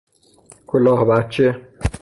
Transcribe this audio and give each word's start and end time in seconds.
کلاه 0.67 1.05
بچه 1.05 1.61